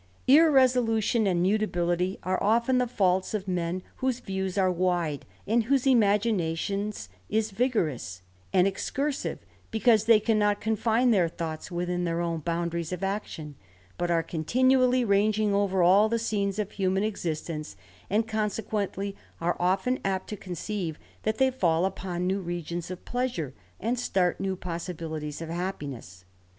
Irresolution 0.25 1.27
and 1.27 1.43
mutability 1.43 2.17
are 2.23 2.41
often 2.41 2.79
the 2.79 2.87
faults 2.87 3.35
of 3.35 3.47
men 3.47 3.83
whose 3.97 4.19
views 4.19 4.57
are 4.57 4.71
wide, 4.71 5.27
and 5.45 5.65
whose 5.65 5.85
imaginations 5.85 7.07
is 7.29 7.51
vigorous 7.51 8.23
and 8.51 8.65
excursive, 8.65 9.45
because 9.69 10.05
they 10.05 10.19
cannot 10.19 10.59
confine 10.59 11.11
their 11.11 11.27
thoughts 11.29 11.69
within 11.69 12.03
their 12.03 12.19
own 12.19 12.39
boundaries 12.39 12.91
of 12.91 13.03
action, 13.03 13.53
but 13.99 14.09
are 14.09 14.23
continually 14.23 15.05
langiing 15.05 15.51
over 15.51 15.83
all 15.83 16.09
the 16.09 16.17
scenes 16.17 16.57
of 16.57 16.71
human 16.71 17.03
existence, 17.03 17.75
and 18.09 18.27
con 18.27 18.49
sequently 18.49 19.13
are 19.39 19.55
often 19.59 19.99
apt 20.03 20.27
to 20.29 20.35
conceive 20.35 20.97
that 21.21 21.37
they 21.37 21.51
fall 21.51 21.85
upon 21.85 22.25
new 22.25 22.41
regions 22.41 22.89
of 22.89 23.05
pleasure, 23.05 23.53
and 23.79 23.99
start 23.99 24.39
new 24.39 24.55
possibilities 24.55 25.43
of 25.43 25.49
happiness. 25.49 26.25